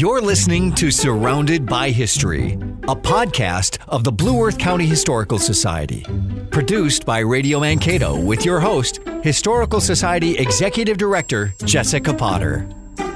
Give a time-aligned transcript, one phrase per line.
[0.00, 2.52] You're listening to Surrounded by History,
[2.88, 6.06] a podcast of the Blue Earth County Historical Society.
[6.50, 12.66] Produced by Radio Mankato with your host, Historical Society Executive Director Jessica Potter.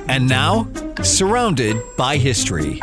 [0.08, 0.70] And now,
[1.02, 2.82] Surrounded by History.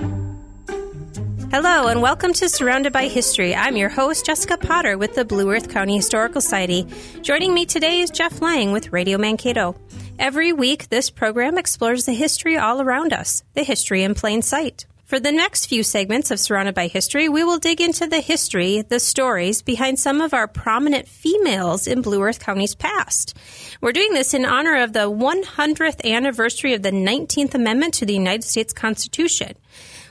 [1.52, 3.54] Hello, and welcome to Surrounded by History.
[3.54, 6.88] I'm your host, Jessica Potter, with the Blue Earth County Historical Society.
[7.22, 9.76] Joining me today is Jeff Lang with Radio Mankato.
[10.22, 14.86] Every week, this program explores the history all around us, the history in plain sight.
[15.04, 18.84] For the next few segments of Surrounded by History, we will dig into the history,
[18.84, 23.36] the stories behind some of our prominent females in Blue Earth County's past.
[23.82, 28.14] We're doing this in honor of the 100th anniversary of the 19th Amendment to the
[28.14, 29.56] United States Constitution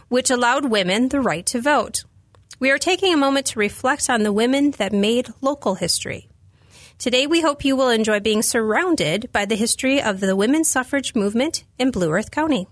[0.08, 2.02] which allowed women the right to vote.
[2.58, 6.29] We are taking a moment to reflect on the women that made local history.
[7.00, 11.14] Today, we hope you will enjoy being surrounded by the history of the women's suffrage
[11.14, 12.68] movement in Blue Earth County.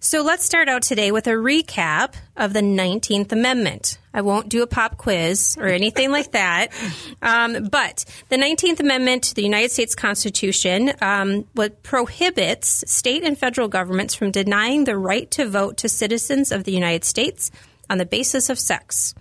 [0.00, 3.98] So let's start out today with a recap of the 19th Amendment.
[4.12, 6.72] I won't do a pop quiz or anything like that.
[7.22, 13.36] Um, but the 19th Amendment to the United States Constitution um, what prohibits state and
[13.36, 17.50] federal governments from denying the right to vote to citizens of the United States
[17.90, 19.14] on the basis of sex.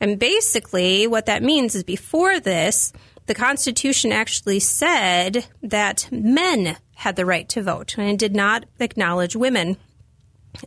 [0.00, 2.92] And basically, what that means is before this,
[3.26, 9.34] the Constitution actually said that men had the right to vote and did not acknowledge
[9.34, 9.76] women.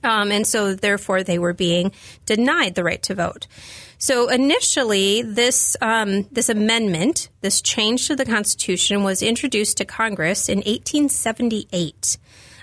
[0.04, 1.94] Um, and so, therefore, they were being
[2.26, 3.48] denied the right to vote.
[3.98, 10.50] So, initially, this um, this amendment, this change to the Constitution, was introduced to Congress
[10.50, 12.18] in 1878.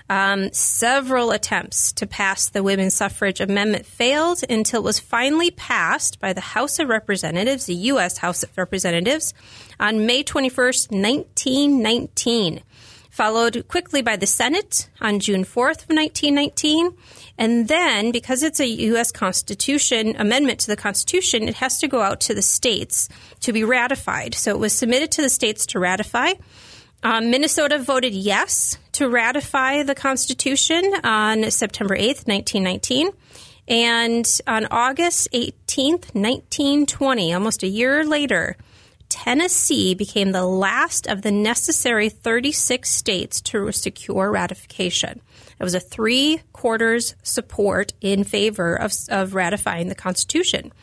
[0.07, 6.19] Um, several attempts to pass the women's suffrage amendment failed until it was finally passed
[6.19, 8.19] by the House of Representatives, the U.S.
[8.19, 9.33] House of Representatives,
[9.79, 12.61] on May 21st, 1919
[13.15, 16.97] followed quickly by the Senate on June 4th of 1919.
[17.37, 19.09] And then, because it's a U.S.
[19.09, 23.07] Constitution amendment to the Constitution, it has to go out to the states
[23.39, 24.35] to be ratified.
[24.35, 26.33] So it was submitted to the states to ratify.
[27.05, 33.11] Um, Minnesota voted yes to ratify the Constitution on September 8th, 1919.
[33.67, 38.57] And on August 18th, 1920, almost a year later,
[39.07, 45.21] Tennessee became the last of the necessary 36 states to secure ratification.
[45.59, 50.73] It was a three quarters support in favor of, of ratifying the Constitution.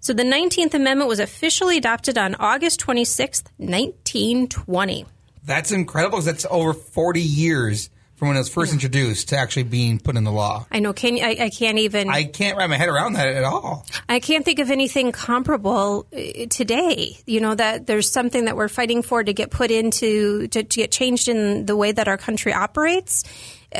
[0.00, 5.04] So the 19th Amendment was officially adopted on August 26th, 1920.
[5.46, 6.20] That's incredible.
[6.20, 10.24] That's over 40 years from when it was first introduced to actually being put in
[10.24, 10.66] the law.
[10.70, 10.92] I know.
[10.92, 12.08] Can I, I can't even.
[12.08, 13.86] I can't wrap my head around that at all.
[14.08, 17.18] I can't think of anything comparable uh, today.
[17.26, 20.76] You know that there's something that we're fighting for to get put into to, to
[20.76, 23.24] get changed in the way that our country operates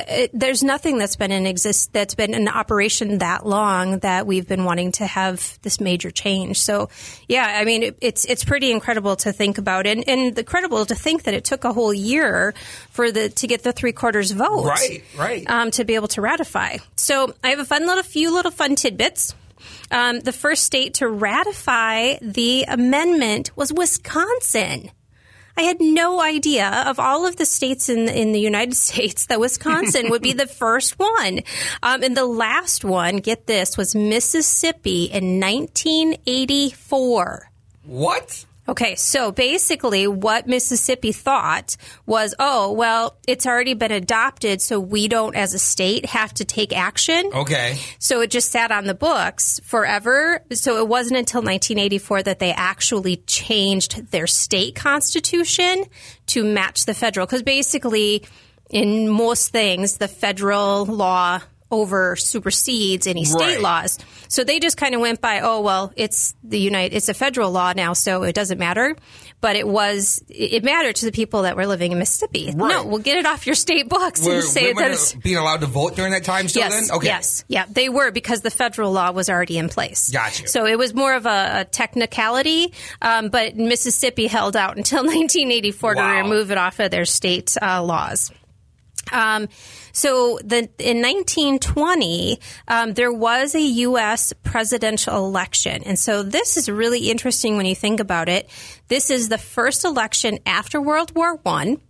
[0.08, 4.46] it, there's nothing that's been in exist that's been in operation that long that we've
[4.46, 6.60] been wanting to have this major change.
[6.60, 6.88] So,
[7.28, 10.94] yeah, I mean, it, it's it's pretty incredible to think about, and and incredible to
[10.94, 12.54] think that it took a whole year
[12.90, 16.20] for the to get the three quarters vote, right, right, um, to be able to
[16.20, 16.78] ratify.
[16.96, 19.34] So, I have a fun little few little fun tidbits.
[19.90, 24.90] Um, the first state to ratify the amendment was Wisconsin.
[25.56, 29.40] I had no idea of all of the states in in the United States that
[29.40, 31.40] Wisconsin would be the first one.
[31.82, 37.50] Um, and the last one, get this, was Mississippi in 1984.
[37.84, 38.44] What?
[38.68, 45.06] Okay, so basically, what Mississippi thought was, oh, well, it's already been adopted, so we
[45.06, 47.30] don't, as a state, have to take action.
[47.32, 47.78] Okay.
[47.98, 50.42] So it just sat on the books forever.
[50.52, 55.84] So it wasn't until 1984 that they actually changed their state constitution
[56.26, 57.26] to match the federal.
[57.26, 58.24] Because basically,
[58.68, 61.40] in most things, the federal law
[61.70, 63.60] over supersedes any state Right.
[63.60, 63.98] laws.
[64.28, 67.50] So they just kind of went by, oh well, it's the United, it's a federal
[67.50, 68.96] law now, so it doesn't matter.
[69.40, 72.52] But it was, it mattered to the people that were living in Mississippi.
[72.52, 75.12] No, we'll get it off your state books Were and say that it's.
[75.12, 76.96] being allowed to vote during that time still Yes, then?
[76.96, 77.06] Okay.
[77.08, 80.08] yes, yeah, they were because the federal law was already in place.
[80.10, 80.48] Gotcha.
[80.48, 85.94] So it was more of a, a technicality, um, but Mississippi held out until 1984
[85.96, 88.32] to remove it off of their state uh, laws.
[89.12, 89.48] Um,
[89.96, 92.38] so the, in 1920,
[92.68, 94.34] um, there was a U.S.
[94.42, 95.82] presidential election.
[95.84, 98.46] And so this is really interesting when you think about it.
[98.88, 101.80] This is the first election after World War One.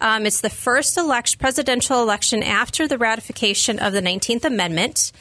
[0.00, 5.12] Um, it's the first election, presidential election after the ratification of the 19th Amendment.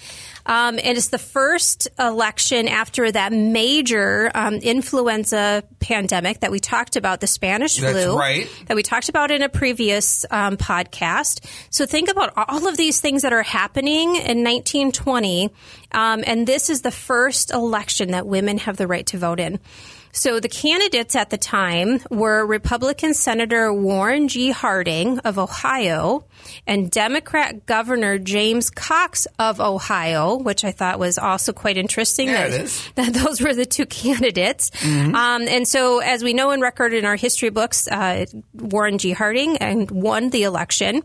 [0.48, 6.95] Um, and it's the first election after that major um, influenza pandemic that we talked
[6.95, 8.50] about, the Spanish That's flu, right.
[8.68, 11.45] that we talked about in a previous um, podcast.
[11.69, 15.54] So think about all of these things that are happening in 1920,
[15.92, 19.59] um, and this is the first election that women have the right to vote in.
[20.18, 24.50] So the candidates at the time were Republican Senator Warren G.
[24.50, 26.25] Harding of Ohio
[26.66, 32.30] and Democrat Governor James Cox of Ohio, which I thought was also quite interesting.
[32.30, 32.90] Yeah, that, it is.
[32.96, 34.72] that those were the two candidates.
[35.14, 38.25] Um, and so, as we know in record in our history books, uh,
[38.56, 39.12] Warren G.
[39.12, 41.04] Harding and won the election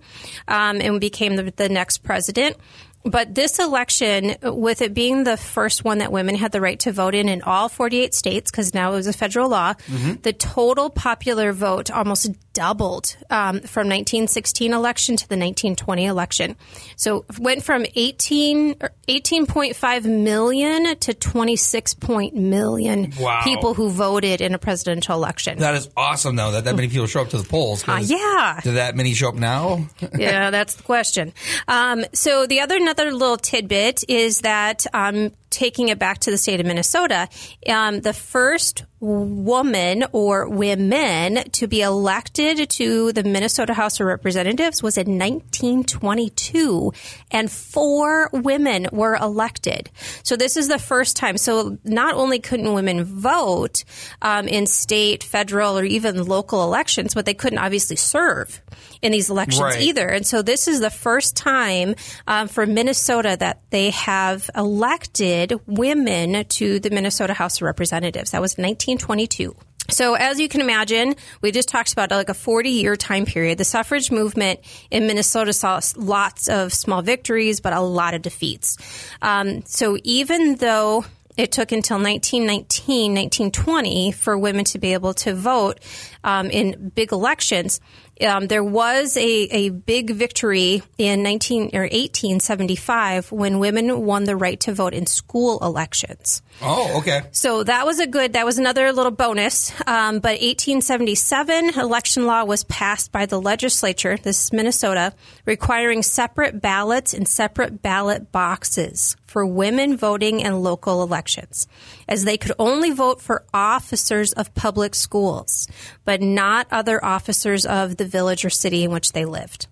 [0.48, 2.56] um, and became the, the next president.
[3.04, 6.92] But this election, with it being the first one that women had the right to
[6.92, 9.74] vote in in all 48 states, because now it was a federal law,
[10.22, 16.54] the total popular vote almost doubled um, from 1916 election to the 1920 election.
[16.96, 18.74] So it went from 18,
[19.08, 23.40] 18.5 million to 26 point million Wow.
[23.44, 25.58] people who voted in a presidential election.
[25.58, 27.86] That is awesome, though, that that many people show up to the polls.
[27.88, 28.60] Uh, yeah.
[28.62, 29.86] Do that many show up now?
[30.16, 31.32] yeah, that's the question.
[31.68, 36.36] Um, so the other another little tidbit is that um, taking it back to the
[36.36, 37.26] state of Minnesota,
[37.66, 44.80] um, the first woman or women to be elected to the Minnesota House of Representatives
[44.80, 46.92] was in 1922,
[47.32, 49.90] and four women were elected.
[50.22, 51.36] So this is the first time.
[51.36, 53.82] So not only couldn't women vote
[54.22, 58.62] um, in state, federal, or even local elections, but they couldn't obviously serve
[59.02, 59.82] in these elections Right.
[59.82, 60.06] either.
[60.06, 61.96] And so this is the first time
[62.28, 68.30] um, for Minnesota that they have elected women to the Minnesota House of Representatives.
[68.30, 68.58] That was
[68.92, 69.56] 1922.
[69.90, 73.58] So as you can imagine, we just talked about like a 40 year time period.
[73.58, 74.60] The suffrage movement
[74.90, 78.78] in Minnesota saw lots of small victories, but a lot of defeats.
[79.20, 81.04] Um, so even though
[81.36, 85.80] it took until 1919, 1920 for women to be able to vote
[86.24, 87.80] um, in big elections.
[88.22, 94.36] Um, there was a, a big victory in 19 or 1875 when women won the
[94.36, 96.42] right to vote in school elections.
[96.60, 97.22] Oh, okay.
[97.32, 99.72] So that was a good, that was another little bonus.
[99.86, 105.14] Um, but 1877 election law was passed by the legislature, this is Minnesota,
[105.46, 111.66] requiring separate ballots and separate ballot boxes for women voting in local elections,
[112.06, 115.66] as they could only vote for officers of public schools,
[116.04, 119.66] but not other officers of the village or city in which they lived.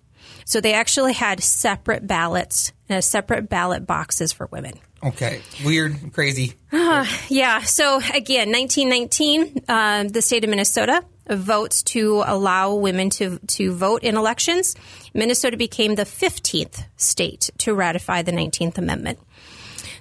[0.45, 4.73] So they actually had separate ballots and separate ballot boxes for women.
[5.03, 5.41] Okay.
[5.63, 6.53] Weird, crazy.
[7.29, 7.61] Yeah.
[7.61, 14.03] So again, 1919, um, the state of Minnesota votes to allow women to to vote
[14.03, 14.75] in elections.
[15.13, 19.19] Minnesota became the 15th state to ratify the 19th Amendment.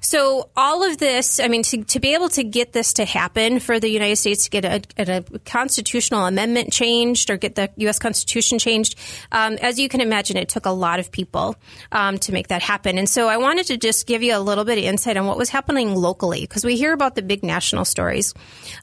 [0.01, 3.61] So all of this, I mean, to, to be able to get this to happen
[3.61, 7.99] for the United States to get a, a constitutional amendment changed or get the U.S.
[7.99, 8.99] Constitution changed,
[9.33, 11.57] um, as you can imagine, it took a lot of people
[11.93, 12.99] um, to make that happen.
[12.99, 15.37] And so I wanted to just give you a little bit of insight on what
[15.37, 18.35] was happening locally because we hear about the big national stories.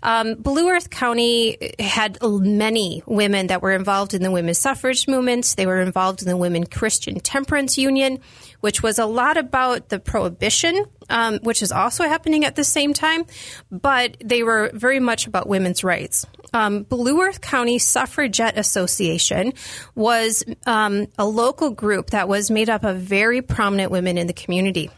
[0.04, 5.56] Um, Blue Earth County had many women that were involved in the women's suffrage movements.
[5.56, 8.20] They were involved in the Women Christian Temperance Union,
[8.62, 12.94] which was a lot about the prohibition um, which is also happening at the same
[12.94, 13.26] time,
[13.72, 16.26] but they were very much about women's rights.
[16.54, 19.54] Um, Blue Earth County Suffragette Association
[19.96, 24.34] was um, a local group that was made up of very prominent women in the
[24.34, 24.90] community.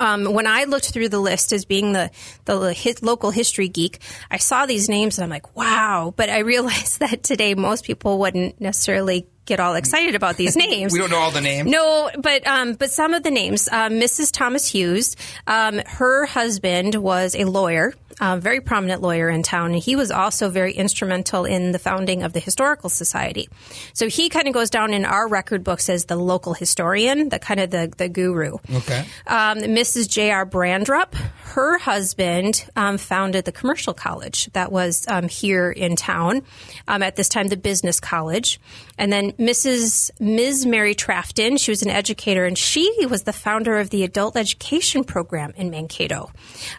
[0.00, 2.10] Um, when I looked through the list as being the
[2.44, 6.12] the his, local history geek, I saw these names and I'm like, wow!
[6.16, 10.92] But I realized that today most people wouldn't necessarily get all excited about these names.
[10.92, 11.70] We don't know all the names.
[11.70, 13.68] No, but um, but some of the names.
[13.68, 14.30] Um, Mrs.
[14.32, 19.82] Thomas Hughes, um, her husband was a lawyer, a very prominent lawyer in town, and
[19.82, 23.48] he was also very instrumental in the founding of the Historical Society.
[23.92, 27.38] So he kind of goes down in our record books as the local historian, the
[27.38, 28.56] kind of the, the guru.
[28.72, 29.06] Okay.
[29.26, 30.08] Um, Mrs.
[30.08, 30.46] J.R.
[30.46, 36.42] Brandrup, her husband um, founded the commercial college that was um, here in town.
[36.88, 38.60] Um, at this time, the business college.
[38.98, 40.10] And then Mrs.
[40.18, 40.64] Ms.
[40.66, 45.04] Mary Trafton, she was an educator, and she was the founder of the adult education
[45.04, 46.30] program in Mankato.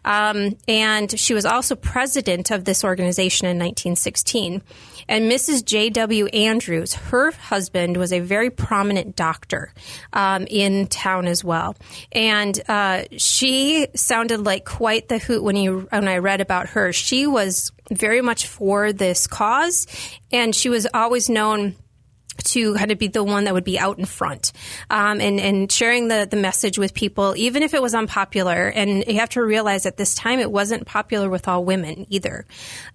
[0.03, 4.61] Um, and she was also president of this organization in 1916.
[5.07, 5.63] And Mrs.
[5.63, 6.25] J.W.
[6.27, 9.73] Andrews, her husband was a very prominent doctor
[10.13, 11.75] um, in town as well.
[12.11, 16.91] And uh, she sounded like quite the hoot when you when I read about her.
[16.91, 19.87] She was very much for this cause,
[20.31, 21.75] and she was always known
[22.45, 24.51] to kind of be the one that would be out in front
[24.89, 28.67] um, and, and sharing the, the message with people, even if it was unpopular.
[28.67, 32.45] And you have to realize at this time it wasn't popular with all women either.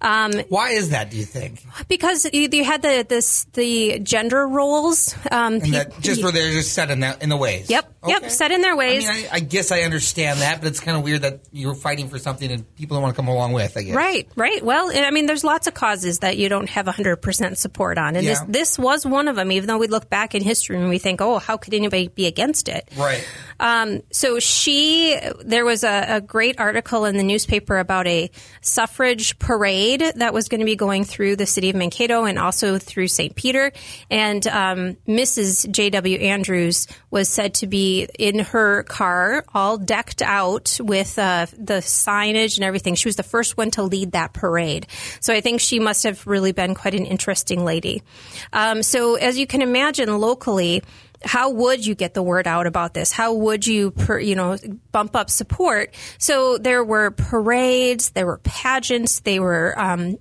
[0.01, 1.65] Um, Why is that, do you think?
[1.87, 5.15] because you, you had the this, the gender roles.
[5.31, 7.69] Um, And that just where they're just set in, that, in the ways.
[7.69, 9.07] Yep, yep, set in their ways.
[9.07, 11.75] I mean, I, I guess I understand that, but it's kind of weird that you're
[11.75, 13.95] fighting for something and people don't want to come along with, I guess.
[13.95, 14.63] Right, right.
[14.63, 18.15] Well, I mean, there's lots of causes that you don't have 100% support on.
[18.15, 20.89] And this, this was one of them, even though we look back in history and
[20.89, 22.89] we think, oh, how could anybody be against it?
[22.97, 23.25] Right.
[23.59, 28.29] Um, so she, there was a, a great article in the newspaper about a
[28.61, 32.77] suffrage parade that was going to be going through the city of Mankato and also
[32.77, 33.35] through St.
[33.35, 33.71] Peter.
[34.09, 35.69] And um, Mrs.
[35.69, 36.17] J.W.
[36.17, 42.57] Andrews was said to be in her car, all decked out with uh, the signage
[42.57, 42.95] and everything.
[42.95, 44.87] She was the first one to lead that parade.
[45.19, 48.03] So I think she must have really been quite an interesting lady.
[48.51, 50.83] Um, so as you can imagine, locally,
[51.25, 53.11] how would you get the word out about this?
[53.11, 54.57] How would you, per, you know,
[54.91, 55.95] bump up support?
[56.17, 60.17] So there were parades, there were pageants, they were um,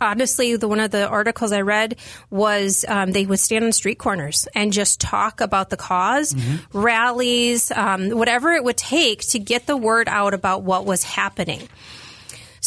[0.00, 1.96] honestly the one of the articles I read
[2.30, 6.34] was um, they would stand on street corners and just talk about the because
[6.72, 11.68] rallies, um, whatever it would take to get the word out about what was happening.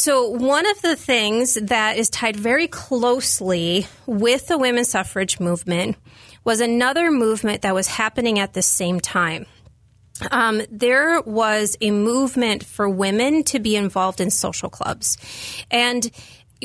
[0.04, 5.96] So, one of the things that is tied very closely with the women's suffrage movement
[6.42, 9.46] was another movement that was happening at the same time.
[10.32, 15.18] Um, there was a movement for women to be involved in social clubs.
[15.70, 16.10] And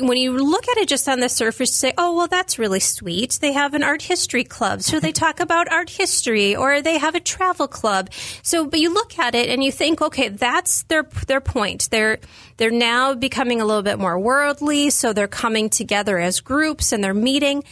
[0.00, 3.38] when you look at it just on the surface, say, oh, well, that's really sweet.
[3.40, 4.82] They have an art history club.
[4.82, 8.10] So they talk about art history or they have a travel club.
[8.42, 11.88] So, but you look at it and you think, okay, that's their, their point.
[11.90, 12.18] They're,
[12.58, 14.90] they're now becoming a little bit more worldly.
[14.90, 17.64] So they're coming together as groups and they're meeting.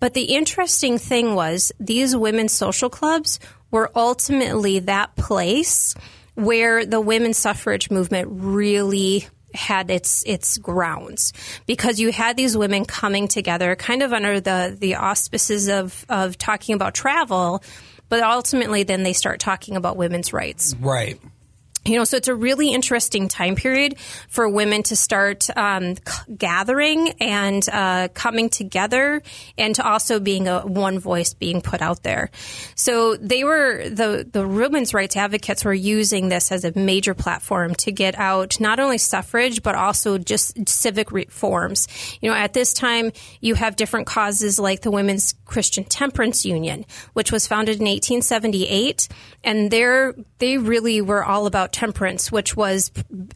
[0.00, 3.38] But the interesting thing was these women's social clubs
[3.70, 5.94] were ultimately that place
[6.34, 11.32] where the women's suffrage movement really had its its grounds
[11.66, 16.38] because you had these women coming together kind of under the the auspices of of
[16.38, 17.62] talking about travel
[18.08, 21.20] but ultimately then they start talking about women's rights Right.
[21.84, 26.34] You know, so it's a really interesting time period for women to start um, c-
[26.36, 29.22] gathering and uh, coming together,
[29.56, 32.30] and to also being a one voice being put out there.
[32.74, 37.74] So they were the the women's rights advocates were using this as a major platform
[37.76, 41.88] to get out not only suffrage but also just civic reforms.
[42.20, 43.10] You know, at this time
[43.40, 46.84] you have different causes like the Women's Christian Temperance Union,
[47.14, 49.08] which was founded in 1878,
[49.44, 52.90] and they're they really were all about temperance, which was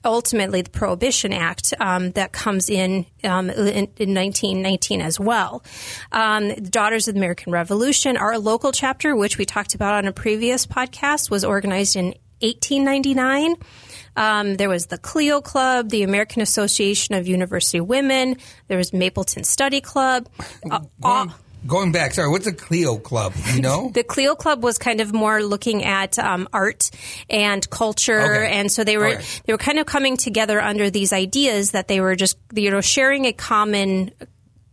[0.04, 5.62] ultimately the Prohibition Act um, that comes in, um, in in 1919 as well.
[6.12, 10.06] Um, the Daughters of the American Revolution, our local chapter, which we talked about on
[10.06, 13.56] a previous podcast, was organized in 1899.
[14.16, 18.36] Um, there was the Clio Club, the American Association of University Women.
[18.68, 20.28] There was Mapleton Study Club.
[20.70, 21.26] Uh,
[21.66, 23.32] going back, sorry, what's a Clio Club?
[23.54, 23.90] You know?
[23.94, 26.90] the Clio Club was kind of more looking at um, art
[27.30, 28.52] and culture, Okay.
[28.58, 29.24] and so they were Okay.
[29.46, 32.80] they were kind of coming together under these ideas that they were just you know
[32.80, 34.10] sharing a common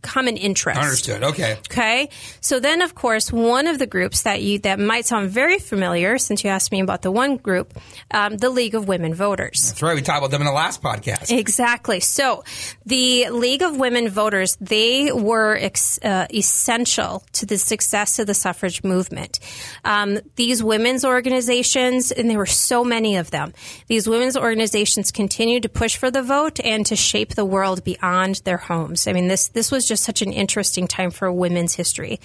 [0.02, 0.80] common interest.
[0.80, 1.22] Understood.
[1.22, 1.56] Okay.
[1.70, 2.08] Okay.
[2.40, 6.18] So then, of course, one of the groups that you that might sound very familiar,
[6.18, 7.78] since you asked me about the one group,
[8.10, 9.68] um, the League of Women Voters.
[9.68, 9.94] That's right.
[9.94, 11.36] We talked about them in the last podcast.
[11.36, 12.00] Exactly.
[12.00, 12.44] So,
[12.84, 18.34] the League of Women Voters, they were ex- uh, essential to the success of the
[18.34, 19.38] suffrage movement.
[19.84, 23.52] Um, these women's organizations, and there were so many of them,
[23.86, 28.36] these women's organizations continued to push for the vote and to shape the world beyond
[28.44, 29.06] their homes.
[29.06, 32.18] I mean, this, this was just such an interesting time for women's history.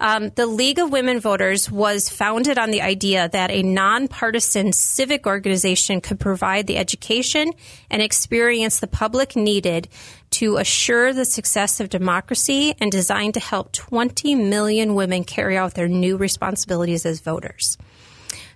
[0.00, 5.24] Um, the League of Women Voters was founded on the idea that a nonpartisan civic
[5.24, 7.52] organization could provide the education
[7.92, 9.88] and experience the public needed
[10.30, 15.74] to assure the success of democracy and designed to help 20 million women carry out
[15.74, 17.78] their new responsibilities as voters.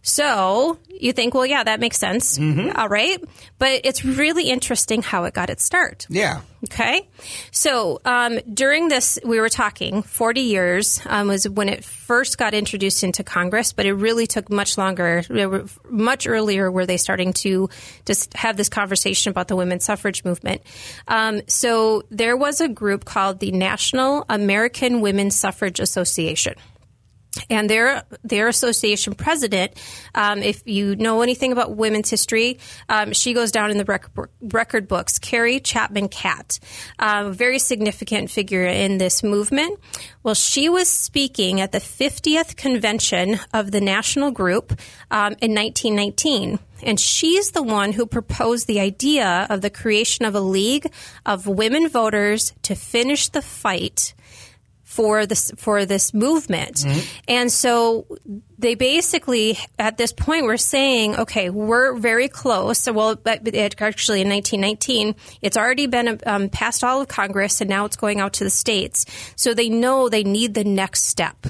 [0.06, 2.38] So you think, well, yeah, that makes sense.
[2.76, 3.22] All right.
[3.58, 6.06] But it's really interesting how it got its start.
[6.08, 6.42] Yeah.
[6.64, 7.08] Okay.
[7.50, 12.54] So um, during this, we were talking 40 years um, was when it first got
[12.54, 15.24] introduced into Congress, but it really took much longer.
[15.90, 17.68] Much earlier were they starting to
[18.04, 20.62] just have this conversation about the women's suffrage movement.
[21.08, 26.54] Um, so there was a group called the National American Women's Suffrage Association.
[27.50, 29.72] And their their association president,
[30.14, 34.30] um, if you know anything about women's history, um, she goes down in the record,
[34.40, 35.18] record books.
[35.18, 36.58] Carrie Chapman Catt,
[36.98, 39.78] a very significant figure in this movement.
[40.22, 44.72] Well, she was speaking at the 50th convention of the national group
[45.10, 46.58] um, in 1919.
[46.82, 50.92] And she's the one who proposed the idea of the creation of a league
[51.24, 54.14] of women voters to finish the fight
[54.96, 56.76] for this for this movement.
[56.76, 57.00] Mm-hmm.
[57.28, 58.06] And so
[58.58, 62.78] they basically at this point were saying, okay, we're very close.
[62.78, 67.60] So, well, but it, actually in 1919, it's already been um, passed all of Congress,
[67.60, 69.04] and now it's going out to the states.
[69.36, 71.46] So they know they need the next step.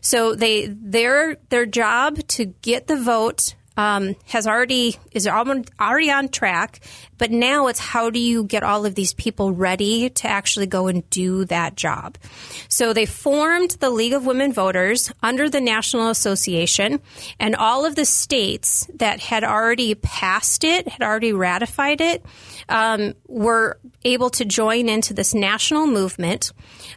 [0.00, 6.28] So they their their job to get the vote um, has already is already on
[6.28, 6.80] track,
[7.16, 10.88] but now it's how do you get all of these people ready to actually go
[10.88, 12.18] and do that job?
[12.68, 17.00] So they formed the League of Women Voters under the National Association,
[17.38, 22.24] and all of the states that had already passed it, had already ratified it,
[22.68, 26.52] um, were able to join into this national movement.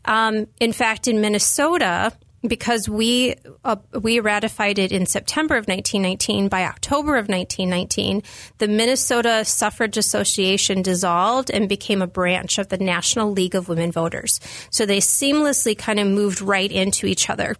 [0.05, 2.13] Um, in fact, in Minnesota,
[2.47, 6.49] because we uh, we ratified it in September of 1919.
[6.49, 8.23] By October of 1919,
[8.57, 13.91] the Minnesota Suffrage Association dissolved and became a branch of the National League of Women
[13.91, 14.39] Voters.
[14.69, 17.55] So they seamlessly kind of moved right into each other.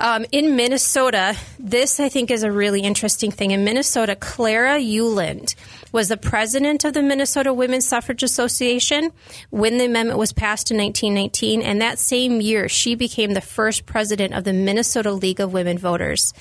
[0.00, 3.50] Um, in Minnesota, this I think is a really interesting thing.
[3.50, 5.56] In Minnesota, Clara Ueland
[5.90, 9.10] was the president of the Minnesota Women's Suffrage Association
[9.50, 11.62] when the amendment was passed in 1919.
[11.62, 15.78] And that same year, she became the first president of the Minnesota League of Women
[15.78, 16.32] Voters.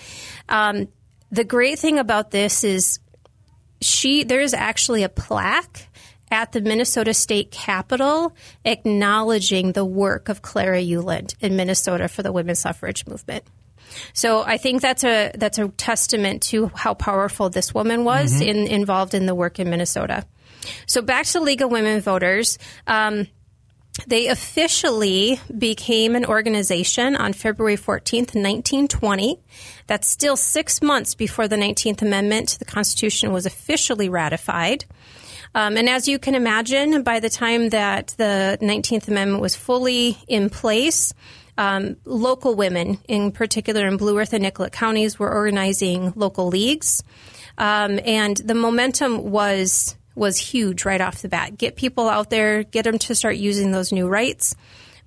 [0.49, 0.87] Um,
[1.31, 2.99] the great thing about this is
[3.81, 5.86] she there is actually a plaque
[6.31, 12.31] at the Minnesota State Capitol acknowledging the work of Clara Ueland in Minnesota for the
[12.31, 13.43] women's suffrage movement.
[14.13, 18.49] So I think that's a that's a testament to how powerful this woman was mm-hmm.
[18.49, 20.25] in, involved in the work in Minnesota.
[20.85, 22.57] So back to League of Women Voters.
[22.85, 23.27] Um,
[24.05, 29.39] they officially became an organization on February 14th, 1920.
[29.87, 34.85] That's still six months before the 19th Amendment to the Constitution was officially ratified.
[35.55, 40.17] Um, and as you can imagine, by the time that the 19th Amendment was fully
[40.27, 41.13] in place,
[41.57, 47.03] um, local women, in particular in Blue Earth and Nicollet counties, were organizing local leagues.
[47.57, 51.57] Um, and the momentum was was huge right off the bat.
[51.57, 54.55] Get people out there, get them to start using those new rights.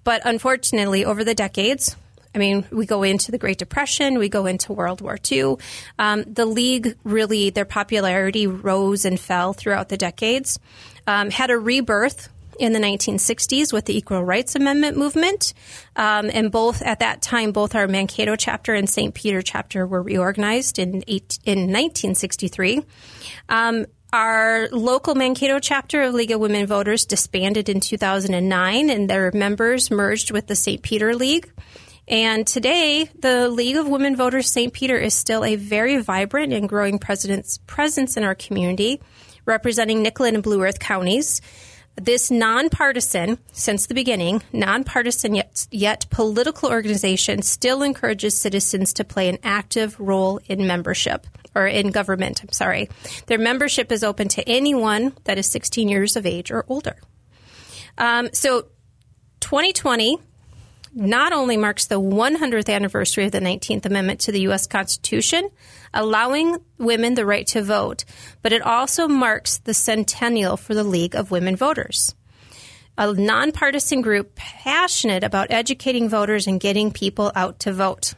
[0.05, 1.97] But unfortunately, over the decades,
[2.35, 5.57] I mean, we go into the Great Depression, we go into World War II.
[5.99, 10.59] Um, the league really, their popularity rose and fell throughout the decades.
[11.07, 12.29] Um, had a rebirth
[12.61, 15.55] in the 1960s with the Equal Rights Amendment movement.
[15.97, 19.15] Um, and both at that time, both our Mankato chapter and St.
[19.15, 22.85] Peter chapter were reorganized in, eight, in 1963.
[23.49, 29.31] Um, our local Mankato chapter of League of Women Voters disbanded in 2009, and their
[29.33, 30.83] members merged with the St.
[30.83, 31.51] Peter League.
[32.11, 34.73] And today, the League of Women Voters St.
[34.73, 39.01] Peter is still a very vibrant and growing president's presence in our community,
[39.47, 41.41] representing Nicollet and Blue Earth counties.
[41.95, 49.29] This nonpartisan, since the beginning, nonpartisan yet, yet political organization still encourages citizens to play
[49.29, 52.43] an active role in membership or in government.
[52.43, 52.89] I'm sorry.
[53.27, 56.97] Their membership is open to anyone that is 16 years of age or older.
[57.99, 58.63] Um, so,
[59.41, 60.19] 2020
[60.93, 64.67] not only marks the 100th anniversary of the 19th Amendment to the U.S.
[64.67, 65.49] Constitution,
[65.95, 68.05] allowing women the right to vote,
[68.43, 72.15] but it also marks the centennial for the League of Women Voters,
[72.99, 78.15] a nonpartisan group passionate about educating voters and getting people out to vote.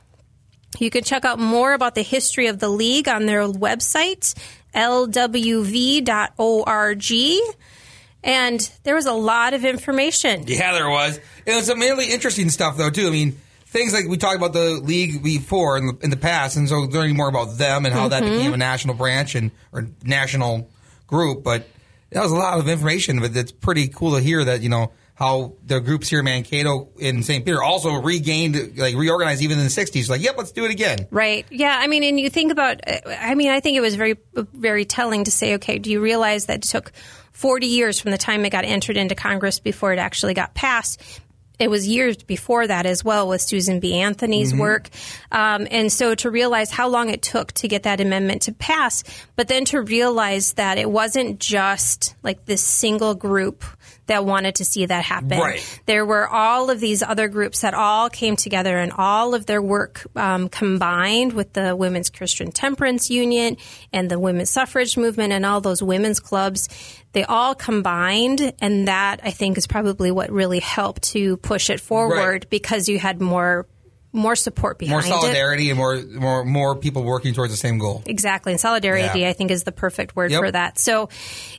[0.78, 4.34] You can check out more about the history of the League on their website,
[4.74, 6.02] lwv.org.
[8.24, 10.44] And there was a lot of information.
[10.46, 11.18] Yeah, there was.
[11.44, 13.08] It was some really interesting stuff, though, too.
[13.08, 16.56] I mean, things like we talked about the league before in the, in the past,
[16.56, 18.10] and so learning more about them and how mm-hmm.
[18.10, 20.68] that became a national branch and or national
[21.06, 21.42] group.
[21.42, 21.66] But
[22.10, 23.20] that was a lot of information.
[23.20, 26.88] But it's pretty cool to hear that you know how the groups here in Mankato
[26.98, 27.44] in St.
[27.44, 30.10] Peter also regained, like reorganized even in the 60s.
[30.10, 31.06] Like, yep, let's do it again.
[31.10, 31.46] Right.
[31.48, 31.78] Yeah.
[31.80, 35.24] I mean, and you think about, I mean, I think it was very, very telling
[35.24, 36.92] to say, okay, do you realize that it took
[37.32, 41.00] 40 years from the time it got entered into Congress before it actually got passed.
[41.58, 43.94] It was years before that as well with Susan B.
[43.94, 44.60] Anthony's mm-hmm.
[44.60, 44.88] work.
[45.30, 49.04] Um, and so to realize how long it took to get that amendment to pass,
[49.36, 53.64] but then to realize that it wasn't just like this single group
[54.12, 55.38] that wanted to see that happen.
[55.38, 55.80] Right.
[55.86, 59.62] There were all of these other groups that all came together and all of their
[59.62, 63.56] work um, combined with the Women's Christian Temperance Union
[63.92, 66.68] and the women's suffrage movement and all those women's clubs.
[67.12, 71.80] They all combined, and that I think is probably what really helped to push it
[71.80, 72.50] forward Right.
[72.50, 73.66] because you had more
[74.12, 75.08] more support behind it.
[75.08, 78.02] More solidarity and more more more people working towards the same goal.
[78.06, 78.52] Exactly.
[78.52, 79.30] And solidarity, Yeah.
[79.30, 80.40] I think, is the perfect word Yep.
[80.40, 80.78] for that.
[80.78, 81.08] So,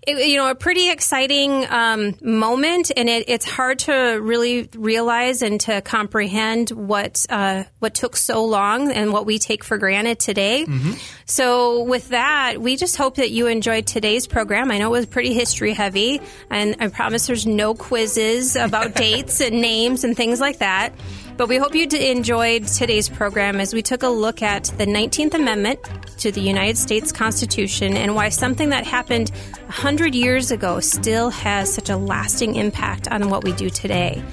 [0.05, 5.41] it, you know, a pretty exciting um, moment, and it, it's hard to really realize
[5.41, 10.19] and to comprehend what uh, what took so long and what we take for granted
[10.19, 10.65] today.
[10.67, 10.93] Mm-hmm.
[11.25, 14.69] So, with that, we just hope that you enjoyed today's program.
[14.71, 19.41] I know it was pretty history heavy, and I promise there's no quizzes about dates
[19.41, 20.93] and names and things like that.
[21.35, 25.33] But we hope you enjoyed today's program as we took a look at the 19th
[25.33, 25.79] Amendment
[26.19, 29.31] to the United States Constitution and why something that happened
[29.63, 34.23] 100 years ago still has such a lasting impact on what we do today.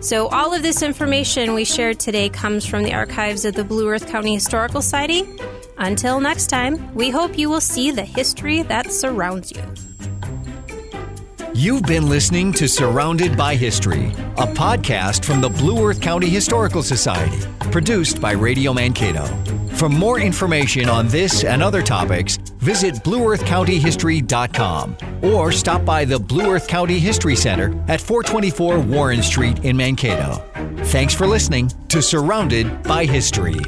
[0.00, 3.88] So, all of this information we shared today comes from the archives of the Blue
[3.88, 5.24] Earth County Historical Society.
[5.78, 9.85] Until next time, we hope you will see the history that surrounds you.
[11.56, 16.82] You've been listening to Surrounded by History, a podcast from the Blue Earth County Historical
[16.82, 17.38] Society,
[17.70, 19.24] produced by Radio Mankato.
[19.76, 26.50] For more information on this and other topics, visit blueearthcountyhistory.com or stop by the Blue
[26.50, 30.44] Earth County History Center at 424 Warren Street in Mankato.
[30.84, 33.60] Thanks for listening to Surrounded by History.